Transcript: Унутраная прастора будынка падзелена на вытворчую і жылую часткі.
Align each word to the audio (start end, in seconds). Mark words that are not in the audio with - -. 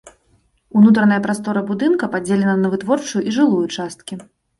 Унутраная 0.79 1.19
прастора 1.27 1.61
будынка 1.67 2.09
падзелена 2.15 2.55
на 2.63 2.71
вытворчую 2.77 3.21
і 3.27 3.35
жылую 3.37 3.61
часткі. 3.75 4.19